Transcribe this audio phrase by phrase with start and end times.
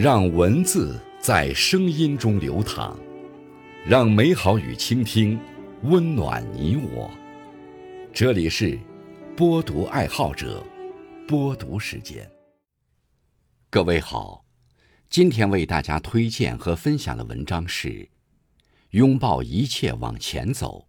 [0.00, 2.96] 让文字在声音中流淌，
[3.84, 5.36] 让美好与倾听
[5.82, 7.10] 温暖你我。
[8.12, 8.78] 这里是
[9.36, 10.64] 播读爱好者
[11.26, 12.30] 播读时间。
[13.70, 14.44] 各位好，
[15.10, 17.88] 今天为大家推荐和分享的文章是
[18.90, 20.86] 《拥抱一切往前走，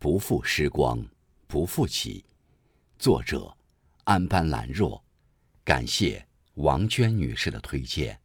[0.00, 1.00] 不负时光，
[1.46, 2.24] 不负起》，
[2.98, 3.56] 作者
[4.02, 5.00] 安班兰若。
[5.62, 8.18] 感谢王娟女士的推荐。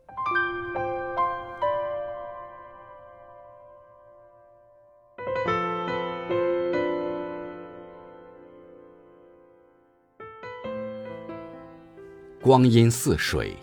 [12.47, 13.57] 光阴似水，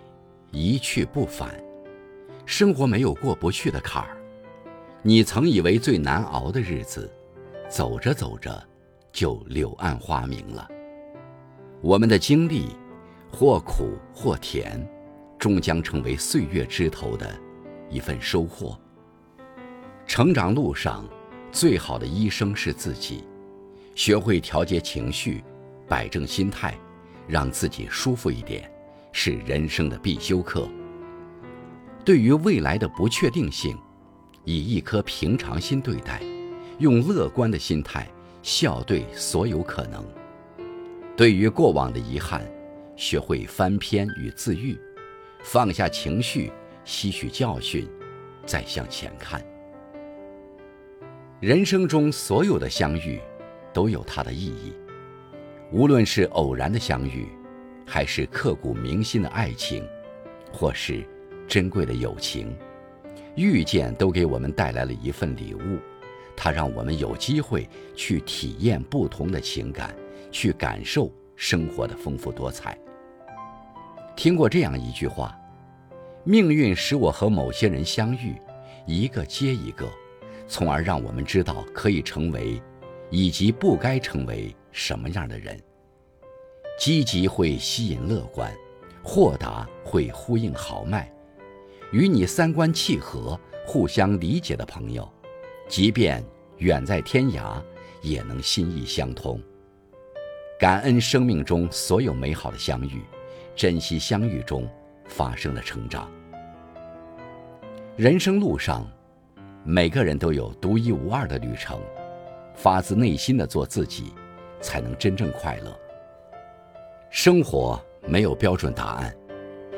[0.50, 1.58] 一去不返。
[2.44, 4.14] 生活没有过不去的坎儿。
[5.00, 7.10] 你曾以为最难熬的日子，
[7.66, 8.62] 走着走着，
[9.10, 10.68] 就柳暗花明了。
[11.80, 12.76] 我们的经历。
[13.32, 14.86] 或苦或甜，
[15.38, 17.34] 终将成为岁月枝头的
[17.90, 18.78] 一份收获。
[20.06, 21.04] 成长路上，
[21.50, 23.24] 最好的医生是自己。
[23.94, 25.42] 学会调节情绪，
[25.88, 26.78] 摆正心态，
[27.26, 28.70] 让自己舒服一点，
[29.16, 30.68] 是人生的必修课。
[32.04, 33.78] 对于未来的不确定性，
[34.44, 36.20] 以一颗平常心对待，
[36.80, 38.06] 用乐观的心态
[38.42, 40.04] 笑对所有可能。
[41.16, 42.44] 对于过往的遗憾。
[42.96, 44.78] 学会翻篇与自愈，
[45.42, 46.52] 放下情绪，
[46.84, 47.88] 吸取教训，
[48.46, 49.44] 再向前看。
[51.40, 53.20] 人生中所有的相遇，
[53.72, 54.72] 都有它的意义。
[55.72, 57.26] 无论是偶然的相遇，
[57.86, 59.86] 还是刻骨铭心的爱情，
[60.52, 61.06] 或是
[61.46, 62.56] 珍贵的友情，
[63.36, 65.78] 遇见都给我们带来了一份礼物。
[66.36, 69.94] 它让我们有机会去体验不同的情感，
[70.32, 72.76] 去感受生活的丰富多彩。
[74.16, 75.36] 听过这样一句话
[76.24, 78.34] ：“命运使我和某些人相遇，
[78.86, 79.88] 一个接一个，
[80.48, 82.60] 从而让我们知道可以成为，
[83.10, 85.60] 以及不该成为什么样的人。
[86.78, 88.52] 积极会吸引乐观，
[89.02, 91.10] 豁达会呼应豪迈。
[91.92, 95.08] 与你三观契合、互相理解的朋友，
[95.68, 96.24] 即便
[96.58, 97.62] 远在天涯，
[98.02, 99.40] 也能心意相通。
[100.58, 103.02] 感恩生命中所有美好的相遇。”
[103.56, 104.68] 珍惜相遇中
[105.04, 106.10] 发生的成长。
[107.96, 108.84] 人生路上，
[109.62, 111.80] 每个人都有独一无二的旅程，
[112.52, 114.12] 发自内心的做自己，
[114.60, 115.72] 才能真正快乐。
[117.16, 119.16] 生活没有标准答案，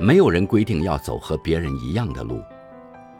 [0.00, 2.40] 没有人规定要走和别人一样的路，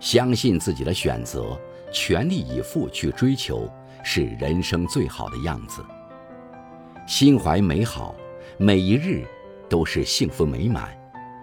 [0.00, 1.54] 相信自己的选择，
[1.92, 3.70] 全力以赴去追求，
[4.02, 5.84] 是人生最好的样子。
[7.06, 8.14] 心怀美好，
[8.56, 9.22] 每一日。
[9.68, 10.96] 都是幸福美满，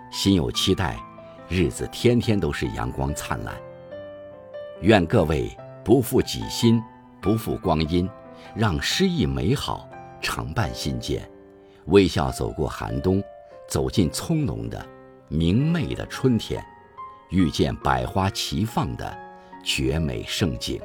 [0.09, 0.97] 心有期待，
[1.49, 3.53] 日子天天都是阳光灿烂。
[4.81, 6.81] 愿各位不负己心，
[7.21, 8.09] 不负光阴，
[8.55, 9.87] 让诗意美好
[10.21, 11.21] 常伴心间，
[11.87, 13.23] 微笑走过寒冬，
[13.67, 14.85] 走进葱茏的
[15.27, 16.63] 明媚的春天，
[17.29, 19.17] 遇见百花齐放的
[19.63, 20.81] 绝美盛景。